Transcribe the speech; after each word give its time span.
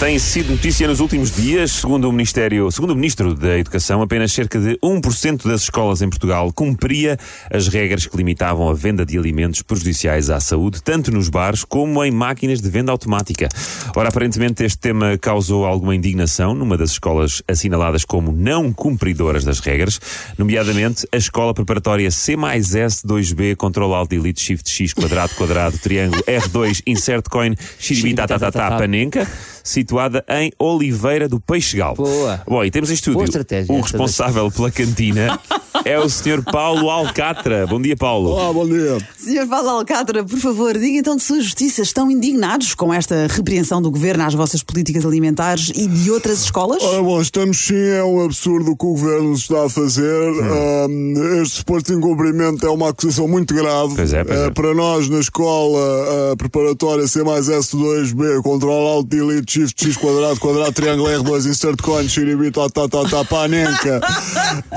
Tem 0.00 0.16
sido 0.16 0.52
notícia 0.52 0.86
nos 0.86 1.00
últimos 1.00 1.34
dias, 1.34 1.72
segundo 1.72 2.08
o 2.08 2.12
Ministério, 2.12 2.70
segundo 2.70 2.92
o 2.92 2.94
Ministro 2.94 3.34
da 3.34 3.58
Educação, 3.58 4.00
apenas 4.00 4.30
cerca 4.30 4.60
de 4.60 4.78
1% 4.78 5.42
das 5.48 5.62
escolas 5.62 6.00
em 6.00 6.08
Portugal 6.08 6.52
cumpria 6.52 7.18
as 7.52 7.66
regras 7.66 8.06
que 8.06 8.16
limitavam 8.16 8.68
a 8.68 8.74
venda 8.74 9.04
de 9.04 9.18
alimentos 9.18 9.60
prejudiciais 9.60 10.30
à 10.30 10.38
saúde, 10.38 10.80
tanto 10.84 11.10
nos 11.10 11.28
bares 11.28 11.64
como 11.64 12.04
em 12.04 12.12
máquinas 12.12 12.60
de 12.60 12.70
venda 12.70 12.92
automática. 12.92 13.48
Ora, 13.96 14.08
aparentemente 14.08 14.62
este 14.62 14.78
tema 14.78 15.18
causou 15.18 15.66
alguma 15.66 15.96
indignação 15.96 16.54
numa 16.54 16.76
das 16.76 16.92
escolas 16.92 17.42
assinaladas 17.48 18.04
como 18.04 18.30
não 18.30 18.72
cumpridoras 18.72 19.42
das 19.42 19.58
regras, 19.58 20.00
nomeadamente 20.38 21.08
a 21.10 21.16
Escola 21.16 21.52
Preparatória 21.52 22.10
C 22.12 22.36
mais 22.36 22.72
S 22.72 23.04
2B 23.04 23.56
Control 23.56 23.92
Alt 23.92 24.10
Delete 24.10 24.40
Shift 24.40 24.70
X 24.70 24.94
quadrado 24.94 25.34
quadrado 25.34 25.76
triângulo 25.76 26.22
R2 26.22 26.82
Insert 26.86 27.28
Coin 27.28 27.56
Xiribitatata 27.80 28.52
Panenca 28.78 29.26
situada 29.68 30.24
em 30.28 30.50
Oliveira 30.58 31.28
do 31.28 31.38
Peixegal. 31.38 31.94
Boa. 31.94 32.42
Bom, 32.46 32.64
e 32.64 32.70
temos 32.70 32.90
em 32.90 32.94
estúdio 32.94 33.18
Boa 33.18 33.24
estratégia 33.24 33.74
o 33.74 33.80
responsável 33.80 34.50
pela 34.50 34.70
cantina 34.70 35.38
é 35.84 35.98
o 35.98 36.08
Sr. 36.08 36.42
Paulo 36.42 36.90
Alcatra. 36.90 37.66
Bom 37.66 37.80
dia, 37.80 37.96
Paulo. 37.96 38.30
Olá, 38.30 38.52
bom 38.52 38.66
dia. 38.66 38.98
Senhor 39.16 39.46
Paulo 39.46 39.68
Alcântara, 39.68 40.24
por 40.24 40.38
favor, 40.38 40.76
diga 40.76 40.98
então 40.98 41.16
de 41.16 41.22
sua 41.22 41.40
justiça. 41.40 41.82
Estão 41.82 42.10
indignados 42.10 42.74
com 42.74 42.92
esta 42.92 43.26
repreensão 43.28 43.80
do 43.82 43.90
governo 43.90 44.24
às 44.24 44.34
vossas 44.34 44.62
políticas 44.62 45.04
alimentares 45.04 45.70
e 45.74 45.86
de 45.86 46.10
outras 46.10 46.42
escolas? 46.42 46.82
Ora 46.82 47.02
bom, 47.02 47.20
estamos 47.20 47.58
sim, 47.58 47.74
é 47.74 48.02
um 48.02 48.24
absurdo 48.24 48.72
o 48.72 48.76
que 48.76 48.86
o 48.86 48.90
governo 48.90 49.32
está 49.34 49.66
a 49.66 49.68
fazer. 49.68 50.32
Hum. 50.32 50.86
Um, 50.88 51.42
este 51.42 51.56
suposto 51.56 51.92
incumprimento 51.92 52.66
é 52.66 52.70
uma 52.70 52.90
acusação 52.90 53.28
muito 53.28 53.54
grave. 53.54 53.94
Pois 53.94 54.12
é, 54.12 54.24
pois 54.24 54.38
é. 54.38 54.48
Uh, 54.48 54.52
para 54.52 54.74
nós, 54.74 55.08
na 55.08 55.20
escola 55.20 56.32
uh, 56.32 56.36
preparatória 56.36 57.06
C 57.06 57.22
mais 57.22 57.48
S2B, 57.48 58.42
Control 58.42 58.86
Alt 58.88 59.08
Delete 59.08 59.57
Shift 59.58 59.86
X 59.86 59.96
quadrado 59.96 60.38
quadrado 60.38 60.72
triângulo 60.72 61.08
R2 61.08 61.46
Insert 61.50 61.82
Coin 61.82 62.08
Xiribi 62.08 62.52
tá 62.52 62.68
tá 62.68 62.88
tá 62.88 63.02
tá 63.08 63.24
panenca 63.24 64.00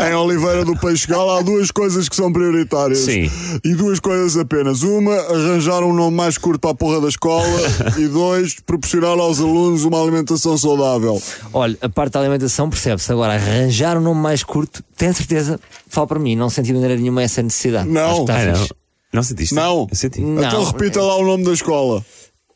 em 0.09 0.13
Oliveira 0.15 0.65
do 0.65 0.75
Peixegal 0.75 1.37
há 1.37 1.41
duas 1.43 1.69
coisas 1.69 2.09
que 2.09 2.15
são 2.15 2.33
prioritárias. 2.33 2.99
Sim. 2.99 3.29
E 3.63 3.75
duas 3.75 3.99
coisas 3.99 4.35
apenas. 4.37 4.81
Uma, 4.81 5.13
arranjar 5.13 5.83
um 5.83 5.93
nome 5.93 6.17
mais 6.17 6.37
curto 6.37 6.59
para 6.59 6.71
a 6.71 6.73
porra 6.73 6.99
da 6.99 7.09
escola 7.09 7.45
e 7.97 8.07
dois, 8.07 8.55
proporcionar 8.65 9.11
aos 9.11 9.39
alunos 9.39 9.85
uma 9.85 10.01
alimentação 10.01 10.57
saudável. 10.57 11.21
Olha, 11.53 11.77
a 11.79 11.89
parte 11.89 12.13
da 12.13 12.19
alimentação 12.21 12.67
percebe-se. 12.67 13.11
Agora, 13.11 13.33
arranjar 13.33 13.97
um 13.97 14.01
nome 14.01 14.19
mais 14.19 14.43
curto, 14.43 14.83
tenho 14.97 15.13
certeza, 15.13 15.59
fala 15.87 16.07
para 16.07 16.19
mim, 16.19 16.35
não 16.35 16.49
senti 16.49 16.67
de 16.67 16.73
maneira 16.73 16.95
nenhuma 16.95 17.21
essa 17.21 17.43
necessidade. 17.43 17.87
Não. 17.87 18.25
Ah, 18.27 18.45
não. 18.45 18.67
Não 19.13 19.23
sentiste? 19.23 19.53
Não. 19.53 19.87
Eu 19.89 19.95
senti. 19.95 20.21
Não. 20.21 20.43
Então 20.43 20.63
repita 20.63 21.01
lá 21.01 21.17
o 21.17 21.25
nome 21.25 21.43
da 21.43 21.53
escola. 21.53 22.03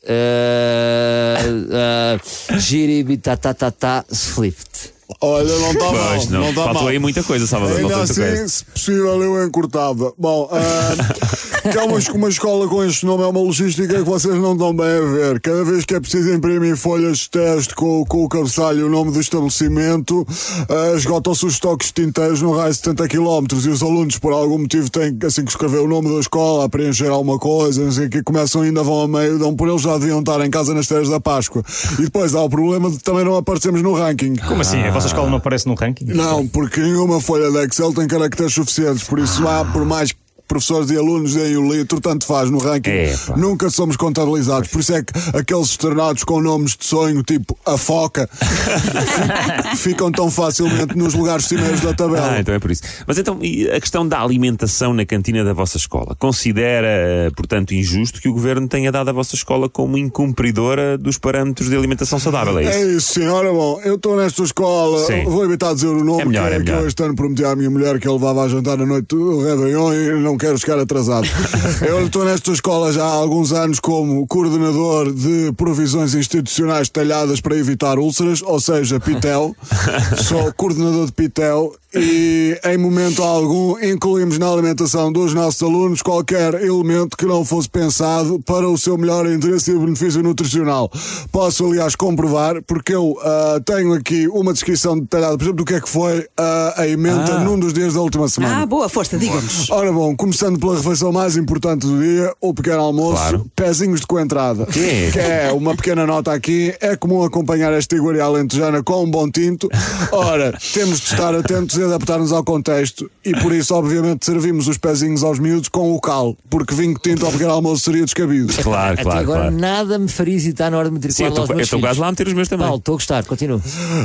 Uh, 0.08 1.34
uh, 1.72 2.18
Giribitatata 2.58 4.04
Slift. 4.08 4.95
Olha, 5.20 5.58
não 5.58 5.70
está 5.70 5.84
mal. 5.84 5.94
Não. 5.94 6.40
Não 6.40 6.48
está 6.50 6.64
Faltou 6.64 6.82
mal. 6.82 6.88
aí 6.88 6.98
muita 6.98 7.22
coisa, 7.22 7.46
Salvador. 7.46 7.78
Ainda 7.78 8.02
assim, 8.02 8.14
coisa. 8.14 8.48
se 8.48 8.64
possível, 8.64 9.22
eu 9.22 9.46
encurtava. 9.46 10.12
Bom, 10.18 10.48
ah, 10.52 11.70
que 11.70 11.78
é 11.78 11.82
uma, 11.82 11.98
uma 12.14 12.28
escola 12.28 12.66
com 12.68 12.84
este 12.84 13.06
nome, 13.06 13.22
é 13.22 13.26
uma 13.26 13.40
logística 13.40 13.94
que 13.94 14.02
vocês 14.02 14.34
não 14.34 14.52
estão 14.52 14.74
bem 14.74 14.86
a 14.86 15.00
ver. 15.00 15.40
Cada 15.40 15.64
vez 15.64 15.84
que 15.84 15.94
é 15.94 16.00
preciso 16.00 16.32
imprimir 16.32 16.76
folhas 16.76 17.18
de 17.18 17.30
teste 17.30 17.74
com, 17.74 18.04
com 18.04 18.24
o 18.24 18.28
cabeçalho 18.28 18.80
e 18.80 18.84
o 18.84 18.90
nome 18.90 19.12
do 19.12 19.20
estabelecimento, 19.20 20.26
ah, 20.68 20.96
esgotam-se 20.96 21.46
os 21.46 21.54
estoques 21.54 21.88
de 21.88 21.94
tinteiros 21.94 22.42
no 22.42 22.56
raio 22.56 22.72
de 22.72 22.78
70 22.78 23.08
km 23.08 23.46
e 23.64 23.68
os 23.68 23.82
alunos, 23.82 24.18
por 24.18 24.32
algum 24.32 24.58
motivo, 24.58 24.90
têm 24.90 25.16
assim 25.24 25.44
que 25.44 25.50
escrever 25.50 25.78
o 25.78 25.88
nome 25.88 26.12
da 26.12 26.20
escola, 26.20 26.64
a 26.64 26.68
preencher 26.68 27.08
alguma 27.08 27.38
coisa, 27.38 27.84
não 27.84 27.92
sei 27.92 28.06
o 28.06 28.10
que, 28.10 28.22
começam 28.22 28.62
ainda 28.62 28.82
vão 28.82 29.02
a 29.02 29.08
meio, 29.08 29.38
dão 29.38 29.54
por 29.54 29.68
eles 29.68 29.82
já 29.82 29.96
deviam 29.98 30.20
estar 30.20 30.44
em 30.44 30.50
casa 30.50 30.74
nas 30.74 30.86
férias 30.86 31.08
da 31.08 31.20
Páscoa. 31.20 31.62
E 31.98 32.02
depois 32.02 32.34
há 32.34 32.42
o 32.42 32.50
problema 32.50 32.90
de 32.90 32.98
também 32.98 33.24
não 33.24 33.36
aparecermos 33.36 33.82
no 33.82 33.92
ranking. 33.94 34.34
Como 34.36 34.62
assim? 34.62 34.82
A 34.82 34.95
vossa 34.96 35.08
escola 35.08 35.28
não 35.28 35.36
aparece 35.36 35.66
no 35.66 35.74
ranking? 35.74 36.06
Não, 36.06 36.46
porque 36.48 36.80
nenhuma 36.80 37.20
folha 37.20 37.50
de 37.50 37.58
Excel 37.66 37.92
tem 37.92 38.06
caracteres 38.06 38.54
suficientes, 38.54 39.04
por 39.04 39.18
isso 39.18 39.46
há, 39.46 39.64
por 39.64 39.84
mais 39.84 40.12
que 40.12 40.18
professores 40.46 40.90
e 40.90 40.96
alunos 40.96 41.34
deem 41.34 41.56
o 41.56 41.72
litro, 41.72 42.00
tanto 42.00 42.24
faz 42.26 42.50
no 42.50 42.58
ranking, 42.58 42.90
Epá. 42.90 43.36
nunca 43.36 43.68
somos 43.70 43.96
contabilizados. 43.96 44.68
Por 44.68 44.80
isso 44.80 44.94
é 44.94 45.02
que 45.02 45.12
aqueles 45.36 45.68
externados 45.70 46.24
com 46.24 46.40
nomes 46.40 46.76
de 46.76 46.84
sonho, 46.86 47.22
tipo 47.22 47.56
a 47.66 47.76
foca, 47.76 48.28
ficam 49.76 50.10
tão 50.10 50.30
facilmente 50.30 50.96
nos 50.96 51.14
lugares 51.14 51.46
cimeiros 51.46 51.80
da 51.80 51.92
tabela. 51.94 52.32
Ah, 52.34 52.40
então 52.40 52.54
é 52.54 52.58
por 52.58 52.70
isso. 52.70 52.82
Mas 53.06 53.18
então, 53.18 53.38
e 53.42 53.68
a 53.70 53.80
questão 53.80 54.06
da 54.06 54.20
alimentação 54.20 54.92
na 54.92 55.04
cantina 55.04 55.44
da 55.44 55.52
vossa 55.52 55.76
escola? 55.76 56.14
Considera, 56.18 56.86
eh, 56.86 57.30
portanto, 57.36 57.72
injusto 57.74 58.20
que 58.20 58.28
o 58.28 58.32
governo 58.32 58.68
tenha 58.68 58.90
dado 58.92 59.08
a 59.10 59.12
vossa 59.12 59.34
escola 59.34 59.68
como 59.68 59.96
incumpridora 59.98 60.96
dos 60.98 61.18
parâmetros 61.18 61.68
de 61.68 61.76
alimentação 61.76 62.18
saudável? 62.18 62.58
É 62.58 62.64
É 62.64 62.80
isso? 62.80 62.90
isso, 62.96 63.12
senhora. 63.14 63.52
Bom, 63.52 63.80
eu 63.84 63.94
estou 63.96 64.16
nesta 64.16 64.42
escola, 64.42 65.04
Sim. 65.06 65.24
vou 65.24 65.44
evitar 65.44 65.74
dizer 65.74 65.88
o 65.88 66.04
nome, 66.04 66.22
É 66.22 66.24
melhor, 66.24 66.48
que, 66.48 66.54
é 66.54 66.58
que 66.58 66.64
melhor. 66.64 66.82
eu 66.82 66.88
este 66.88 67.02
ano 67.02 67.14
prometi 67.14 67.44
à 67.44 67.54
minha 67.56 67.70
mulher 67.70 67.98
que 67.98 68.08
eu 68.08 68.14
levava 68.14 68.42
a 68.44 68.48
jantar 68.48 68.76
na 68.78 68.86
noite 68.86 69.06
do 69.08 69.42
Réveillon 69.42 69.92
e 69.94 70.20
não 70.20 70.35
quero 70.36 70.58
chegar 70.58 70.78
atrasado. 70.78 71.26
eu 71.86 72.06
estou 72.06 72.24
nesta 72.24 72.52
escola 72.52 72.92
já 72.92 73.04
há 73.04 73.12
alguns 73.12 73.52
anos 73.52 73.80
como 73.80 74.26
coordenador 74.26 75.12
de 75.12 75.52
provisões 75.56 76.14
institucionais 76.14 76.88
talhadas 76.88 77.40
para 77.40 77.56
evitar 77.56 77.98
úlceras, 77.98 78.42
ou 78.42 78.60
seja, 78.60 79.00
Pitel. 79.00 79.54
Sou 80.24 80.52
coordenador 80.54 81.06
de 81.06 81.12
Pitel 81.12 81.72
e 81.98 82.58
em 82.64 82.76
momento 82.76 83.22
algum 83.22 83.78
incluímos 83.82 84.38
na 84.38 84.48
alimentação 84.48 85.10
dos 85.10 85.32
nossos 85.32 85.62
alunos 85.62 86.02
qualquer 86.02 86.54
elemento 86.54 87.16
que 87.16 87.24
não 87.24 87.44
fosse 87.44 87.68
pensado 87.68 88.38
para 88.40 88.68
o 88.68 88.76
seu 88.76 88.98
melhor 88.98 89.26
interesse 89.26 89.70
e 89.70 89.78
benefício 89.78 90.22
nutricional. 90.22 90.90
Posso, 91.32 91.64
aliás, 91.66 91.96
comprovar, 91.96 92.62
porque 92.62 92.94
eu 92.94 93.16
ah, 93.22 93.60
tenho 93.64 93.94
aqui 93.94 94.28
uma 94.28 94.52
descrição 94.52 94.98
detalhada, 94.98 95.38
por 95.38 95.44
exemplo, 95.44 95.58
do 95.58 95.64
que 95.64 95.74
é 95.74 95.80
que 95.80 95.88
foi 95.88 96.26
ah, 96.36 96.74
a 96.76 96.88
emenda 96.88 97.40
num 97.40 97.58
dos 97.58 97.72
dias 97.72 97.94
da 97.94 98.00
última 98.00 98.28
semana. 98.28 98.62
Ah, 98.62 98.66
boa, 98.66 98.88
força, 98.88 99.16
diga-nos. 99.16 99.70
Ora 99.70 99.90
bom, 99.90 100.14
começando 100.26 100.58
pela 100.58 100.74
refeição 100.76 101.12
mais 101.12 101.36
importante 101.36 101.86
do 101.86 102.02
dia, 102.02 102.34
o 102.40 102.52
pequeno 102.52 102.80
almoço, 102.80 103.12
Claro. 103.16 103.46
pezinhos 103.54 104.00
de 104.00 104.06
coentrada. 104.08 104.66
Quê? 104.66 105.10
Que 105.12 105.18
é 105.20 105.52
uma 105.52 105.76
pequena 105.76 106.04
nota 106.04 106.32
aqui, 106.32 106.74
é 106.80 106.96
comum 106.96 107.22
acompanhar 107.22 107.72
esta 107.72 107.94
iguaria 107.94 108.24
alentejana 108.24 108.82
com 108.82 109.04
um 109.04 109.08
bom 109.10 109.30
tinto. 109.30 109.68
Ora, 110.10 110.58
temos 110.74 110.98
de 110.98 111.12
estar 111.12 111.32
atentos 111.32 111.76
e 111.78 111.82
adaptar-nos 111.84 112.32
ao 112.32 112.42
contexto 112.42 113.08
e 113.24 113.32
por 113.40 113.52
isso, 113.52 113.72
obviamente, 113.72 114.26
servimos 114.26 114.66
os 114.66 114.76
pezinhos 114.78 115.22
aos 115.22 115.38
miúdos 115.38 115.68
com 115.68 115.92
o 115.94 116.00
cal, 116.00 116.36
porque 116.50 116.74
vinho 116.74 116.98
tinto 117.00 117.24
ao 117.24 117.30
pequeno 117.30 117.52
almoço 117.52 117.84
seria 117.84 118.04
descabido. 118.04 118.52
Claro, 118.64 118.94
Até 118.94 119.02
claro, 119.04 119.20
agora 119.20 119.40
claro. 119.42 119.56
nada 119.56 119.96
me 119.96 120.08
faria 120.08 120.34
hesitar 120.34 120.72
na 120.72 120.78
hora 120.78 120.90
de 120.90 121.12
Sim, 121.12 121.22
eu 121.22 121.30
matricular 121.30 121.30
estou 121.30 121.44
eu 121.54 121.56
meus 121.56 121.66
estou 121.66 121.78
filhos. 121.78 121.88
quase 121.88 122.00
lá 122.00 122.08
a 122.08 122.10
meter 122.10 122.26
os 122.26 122.32
meus 122.32 122.48
também. 122.48 122.66
Paulo, 122.66 122.78
estou 122.80 122.94
a 122.94 122.96
gostar, 122.96 123.24
continua. 123.24 123.60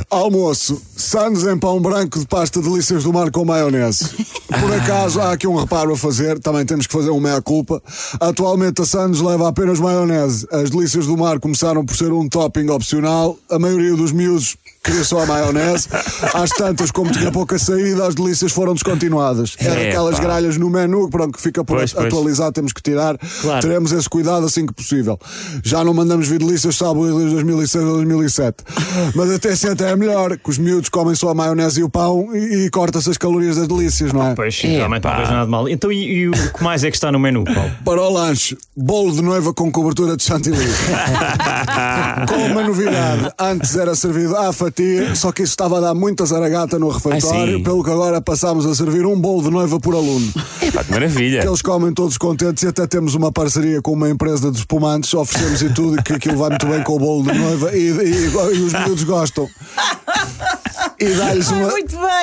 Almoço, 0.08 0.80
sanos 0.96 1.48
em 1.48 1.58
pão 1.58 1.82
branco 1.82 2.20
de 2.20 2.28
pasta 2.28 2.62
delícias 2.62 3.06
do 3.06 3.12
mar 3.12 3.32
com 3.32 3.44
maionese. 3.44 4.08
Por 4.60 4.74
acaso, 4.74 5.22
há 5.22 5.32
aqui 5.32 5.48
um 5.48 5.56
reparo 5.56 5.94
a 5.94 5.98
fazer, 5.98 6.38
também 6.40 6.66
temos 6.66 6.86
que 6.86 6.92
fazer 6.92 7.10
um 7.10 7.22
meia-culpa. 7.22 7.82
Atualmente 8.20 8.82
a 8.82 8.86
Sanos 8.86 9.22
leva 9.22 9.48
apenas 9.48 9.80
maionese. 9.80 10.46
As 10.52 10.70
delícias 10.70 11.08
do 11.08 11.16
mar 11.16 11.40
começaram 11.40 11.86
por 11.86 11.96
ser 11.96 12.12
um 12.12 12.28
topping 12.28 12.70
opcional. 12.70 13.38
A 13.50 13.58
maioria 13.58 13.96
dos 13.96 14.12
miúdos 14.12 14.58
queria 14.84 15.04
só 15.04 15.20
a 15.22 15.26
maionese. 15.26 15.88
Às 16.34 16.50
tantas, 16.52 16.92
como 16.92 17.12
tinha 17.12 17.32
pouca 17.32 17.58
saída, 17.60 18.08
as 18.08 18.16
delícias 18.16 18.52
foram 18.52 18.74
descontinuadas. 18.74 19.56
Era 19.60 19.80
Epá. 19.80 19.90
aquelas 19.90 20.20
gralhas 20.20 20.58
no 20.58 20.70
menu, 20.70 21.10
pronto, 21.10 21.34
que 21.38 21.42
fica 21.42 21.64
por 21.64 21.78
Pois, 21.78 21.94
pois. 21.94 22.08
atualizar, 22.08 22.52
temos 22.52 22.74
que 22.74 22.82
tirar. 22.82 23.18
Claro. 23.42 23.62
Teremos 23.62 23.92
esse 23.92 24.10
cuidado 24.10 24.46
assim 24.46 24.66
que 24.66 24.74
possível. 24.74 25.20
Já 25.64 25.84
não 25.84 25.94
mandamos 25.94 26.28
vir 26.28 26.40
delícias, 26.40 26.76
sabe, 26.76 27.02
desde 27.02 27.30
2006 27.36 27.84
a 27.84 27.88
2007. 27.88 28.58
Mas 29.16 29.32
até 29.32 29.52
até 29.72 29.92
é 29.92 29.96
melhor, 29.96 30.38
que 30.38 30.50
os 30.50 30.58
miúdos 30.58 30.90
comem 30.90 31.14
só 31.14 31.30
a 31.30 31.36
maionese 31.36 31.82
e 31.82 31.84
o 31.84 31.90
pão 31.90 32.30
e, 32.36 32.66
e 32.66 32.70
corta-se 32.70 33.10
as 33.10 33.18
calorias 33.18 33.58
das 33.58 33.68
delícias, 33.68 34.12
não 34.12 34.28
é? 34.32 34.34
Pois, 34.36 34.60
realmente 34.60 35.04
não 35.04 35.16
vejo 35.16 35.32
nada 35.32 35.46
de 35.46 35.52
mal. 35.52 35.70
Então, 35.70 35.92
e, 35.92 36.04
e 36.04 36.30
o 36.30 36.32
que 36.32 36.64
mais 36.64 36.84
é 36.84 36.90
que 36.90 36.98
está 36.98 37.12
no 37.12 37.20
menu, 37.20 37.44
Paulo? 37.44 37.72
Para 37.86 38.02
o 38.02 38.10
lanche, 38.12 38.58
bolo 38.76 39.12
de 39.14 39.22
noiva 39.22 39.54
com 39.54 39.72
cobertura 39.72 40.18
de 40.18 40.24
chantilly. 40.24 40.58
com 42.28 42.36
uma 42.52 42.64
novidade, 42.64 43.32
antes 43.40 43.76
era 43.76 43.94
servido 43.96 44.36
à 44.36 44.52
fatia, 44.52 44.71
só 45.16 45.32
que 45.32 45.44
isso 45.44 45.52
estava 45.52 45.78
a 45.78 45.82
dar 45.82 45.94
muita 45.94 46.26
zaragata 46.26 46.78
no 46.80 46.90
refeitório, 46.90 47.62
pelo 47.64 47.84
que 47.84 47.90
agora 47.92 48.22
passámos 48.22 48.66
a 48.66 48.74
servir 48.76 49.06
um 49.06 49.20
bolo 49.20 49.44
de 49.44 49.50
noiva 49.52 49.80
por 49.80 49.94
aluno. 49.96 50.32
Epá, 50.62 50.84
que 50.84 50.92
maravilha. 50.92 51.42
Que 51.42 51.48
eles 51.48 51.62
comem 51.62 51.94
todos 51.94 52.18
contentes 52.18 52.64
e 52.64 52.68
até 52.68 52.86
temos 52.88 53.16
uma 53.16 53.32
parceria 53.32 53.82
com 53.82 53.92
uma 53.94 54.10
empresa 54.10 54.52
de 54.52 54.58
espumantes, 54.58 55.14
oferecemos 55.14 55.62
e 55.62 55.70
tudo, 55.74 56.02
que 56.04 56.14
aquilo 56.14 56.38
vai 56.38 56.50
muito 56.50 56.66
bem 56.68 56.82
com 56.84 56.96
o 56.96 57.00
bolo 57.00 57.32
de 57.32 57.38
noiva 57.38 57.76
e, 57.76 57.90
e- 57.90 58.26
e 58.56 58.62
os 58.64 58.74
miúdos 58.74 59.04
gostam. 59.04 59.48
e 61.02 61.06
dá-lhes 61.18 61.50
uma- 61.50 61.72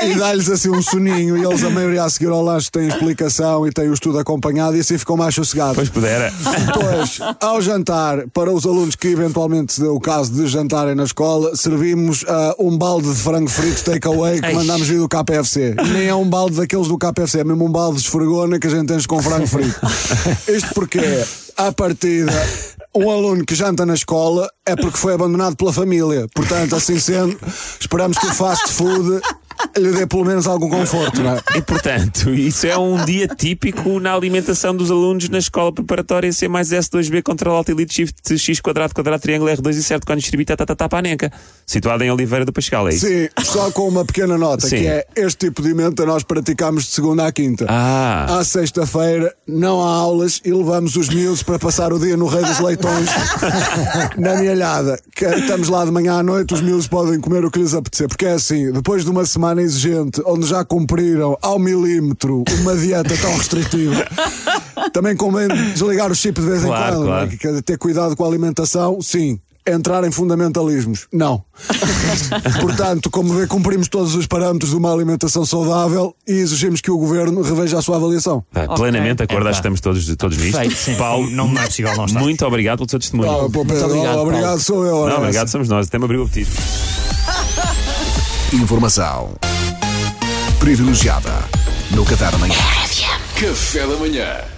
e 0.05 0.15
dá-lhes 0.15 0.49
assim 0.49 0.71
um 0.71 0.81
soninho 0.83 1.37
e 1.37 1.45
eles 1.45 1.63
a 1.65 1.71
maioria 1.71 2.05
a 2.05 2.11
seguir 2.11 2.29
ao 2.31 2.43
lanche 2.43 2.71
têm 2.71 2.89
explicação 2.89 3.67
e 3.67 3.73
têm 3.73 3.89
o 3.89 3.95
estudo 3.95 4.19
acompanhado 4.19 4.77
e 4.77 4.81
assim 4.81 4.97
ficam 4.97 5.17
mais 5.17 5.35
sossegados. 5.35 5.75
Pois 5.77 5.89
pudera. 5.89 6.33
Depois, 6.67 7.19
ao 7.41 7.61
jantar, 7.61 8.27
para 8.33 8.53
os 8.53 8.65
alunos 8.65 8.95
que 8.95 9.09
eventualmente 9.09 9.73
se 9.75 9.81
deu 9.81 9.95
o 9.95 10.01
caso 10.01 10.33
de 10.33 10.47
jantarem 10.47 10.95
na 10.95 11.05
escola, 11.05 11.55
servimos 11.57 12.25
ah, 12.29 12.55
um 12.59 12.77
balde 12.79 13.09
de 13.13 13.19
frango 13.21 13.49
frito 13.51 13.85
takeaway 13.85 14.41
que 14.41 14.53
mandámos 14.55 14.87
vir 14.87 14.99
do 14.99 15.09
KPFC. 15.09 15.75
Nem 15.93 16.07
é 16.09 16.15
um 16.15 16.29
balde 16.29 16.57
daqueles 16.57 16.89
do 16.89 16.97
KPFC, 16.97 17.41
é 17.41 17.45
mesmo 17.45 17.65
um 17.65 17.71
balde 17.73 17.97
de 17.99 18.05
esfregona 18.05 18.59
que 18.59 18.67
a 18.67 18.71
gente 18.71 18.93
enche 18.93 19.07
com 19.07 19.21
frango 19.23 19.47
frito. 19.47 19.79
Isto 20.49 20.75
porque, 20.75 21.01
à 21.59 21.73
partida, 21.73 22.33
um 22.95 23.11
aluno 23.11 23.45
que 23.45 23.55
janta 23.57 23.85
na 23.85 23.95
escola 23.95 24.49
é 24.65 24.77
porque 24.77 24.97
foi 24.97 25.13
abandonado 25.13 25.57
pela 25.57 25.73
família. 25.73 26.29
Portanto, 26.33 26.77
assim 26.77 27.01
sendo, 27.01 27.37
esperamos 27.81 28.17
que 28.17 28.27
o 28.27 28.33
fast 28.33 28.73
food 28.73 29.21
lhe 29.77 29.93
dê 29.93 30.07
pelo 30.07 30.25
menos 30.25 30.47
algum 30.47 30.69
conforto, 30.69 31.23
não 31.23 31.33
é? 31.33 31.43
E 31.57 31.63
portanto, 31.63 32.31
isso 32.31 32.67
é 32.67 32.77
um 32.77 33.05
dia 33.05 33.29
típico 33.29 33.99
na 34.01 34.15
alimentação 34.15 34.75
dos 34.75 34.91
alunos 34.91 35.29
na 35.29 35.39
escola 35.39 35.73
preparatória 35.73 36.33
C 36.33 36.49
mais 36.49 36.71
S2B 36.71 37.23
Control 37.23 37.57
Alt 37.57 37.69
Elite 37.69 37.95
Shift 37.95 38.39
X 38.39 38.61
quadrado 38.61 38.95
quadrado 38.95 39.21
triângulo 39.21 39.51
R2 39.51 39.71
e 39.77 39.83
certo 39.83 40.07
quando 40.07 40.21
distribui 40.21 40.45
tatatá 40.45 40.89
paneca. 40.89 41.33
Situado 41.67 42.03
em 42.05 42.11
Oliveira 42.11 42.45
do 42.45 42.53
Pascal, 42.53 42.89
é 42.89 42.95
isso? 42.95 43.07
Sim, 43.07 43.29
só 43.45 43.71
com 43.71 43.89
uma 43.89 44.05
pequena 44.05 44.39
nota, 44.39 44.67
Sim. 44.69 44.79
que 44.79 44.87
é 44.87 45.07
este 45.17 45.47
tipo 45.47 45.63
de 45.63 45.71
emenda 45.71 46.07
nós 46.07 46.23
praticamos 46.23 46.85
de 46.85 46.91
segunda 46.91 47.27
à 47.27 47.33
quinta. 47.33 47.67
Ah. 47.69 48.39
À 48.39 48.45
sexta-feira 48.45 49.35
não 49.47 49.83
há 49.83 49.91
aulas 49.91 50.41
e 50.45 50.53
levamos 50.53 50.97
os 50.97 51.09
miúdos 51.09 51.43
para 51.43 51.59
passar 51.59 51.93
o 51.93 51.99
dia 51.99 52.17
no 52.17 52.27
Rei 52.27 52.43
dos 52.43 52.59
Leitões 52.61 53.09
na 54.17 54.37
Mialhada. 54.37 54.99
Estamos 55.37 55.69
lá 55.69 55.85
de 55.85 55.91
manhã 55.91 56.19
à 56.19 56.23
noite, 56.23 56.55
os 56.55 56.61
miúdos 56.61 56.87
podem 56.87 57.21
comer 57.21 57.45
o 57.45 57.51
que 57.51 57.59
lhes 57.59 57.75
apetecer. 57.75 58.09
Porque 58.09 58.27
é 58.27 58.33
assim, 58.33 58.73
depois 58.73 59.05
de 59.05 59.11
uma 59.11 59.25
semana 59.27 59.48
exigente, 59.57 60.21
onde 60.27 60.47
já 60.47 60.65
cumpriram 60.65 61.39
ao 61.41 61.59
milímetro 61.59 62.45
uma 62.61 62.77
dieta 62.77 63.17
tão 63.17 63.35
restritiva, 63.37 64.05
também 64.93 65.17
convém 65.17 65.49
desligar 65.73 66.11
o 66.11 66.15
chip 66.15 66.41
de 66.41 66.47
vez 66.47 66.63
Claro, 66.63 66.93
em 66.93 66.97
quando. 66.99 67.05
é? 67.05 67.09
claro. 67.09 67.29
Dizer, 67.31 67.63
ter 67.63 67.79
cuidado 67.79 68.15
com 68.17 68.25
a 68.25 68.29
alimentação, 68.29 69.01
sim. 69.01 69.39
Entrar 69.67 70.03
em 70.05 70.11
fundamentalismos, 70.11 71.07
não. 71.13 71.45
Portanto, 72.63 73.11
como 73.11 73.35
vê, 73.35 73.47
cumprimos 73.47 73.87
todos 73.89 74.15
os 74.15 74.27
parâmetros 74.27 74.71
de 74.71 74.77
uma 74.79 74.91
alimentação 74.91 75.45
saudável 75.45 76.15
e 76.27 76.33
exigimos 76.33 76.81
que 76.81 76.91
o 76.91 76.97
governo 76.97 77.43
reveja 77.43 77.79
a 77.79 77.83
sua 77.83 77.97
avaliação. 77.97 78.43
Pá, 78.51 78.67
Plenamente 78.75 79.17
de 79.17 79.25
acordo, 79.25 79.47
acho 79.47 79.57
que 79.61 79.69
estamos 79.69 79.81
todos, 79.83 80.17
todos 80.17 80.39
nisto. 80.39 80.75
Sim. 80.75 80.95
Paulo, 80.95 81.29
Não, 81.31 81.49
não 81.49 81.61
é 81.61 81.67
possível 81.67 81.95
não 81.97 82.07
estar. 82.07 82.19
muito 82.19 82.47
obrigado 82.47 82.79
pelo 82.79 82.89
seu 82.89 82.99
testemunho. 82.99 83.31
Ah, 83.31 83.51
pô, 83.51 83.63
Pedro, 83.63 83.85
obrigado, 83.91 84.19
obrigado, 84.21 84.45
Paulo. 84.47 84.61
sou 84.63 84.87
eu. 84.87 85.07
Não, 85.07 85.19
obrigado, 85.19 85.49
somos 85.49 85.69
nós. 85.69 85.87
Até 85.87 85.99
me 85.99 86.05
abriu 86.07 86.23
o 86.23 86.25
apetite. 86.25 86.51
Informação 88.53 89.35
privilegiada 90.59 91.31
no 91.91 92.03
Café 92.03 92.31
da 92.31 92.39
Manhã. 92.39 92.55
Café 93.39 93.87
da 93.87 93.97
manhã. 93.97 94.58